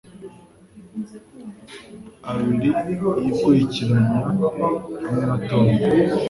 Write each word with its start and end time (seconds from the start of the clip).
abiri 2.31 2.69
yikurikiranya 3.23 4.17
hamwe 4.25 4.47
na 5.27 5.35
Tom 5.47 5.65